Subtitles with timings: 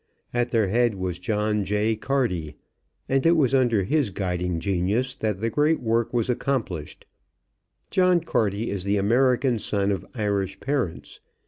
[0.33, 1.95] At their head was John J.
[1.95, 2.55] Carty,
[3.07, 7.05] and it was under his guiding genius that the great work was accomplished.
[7.91, 11.19] John Carty is the American son of Irish parents.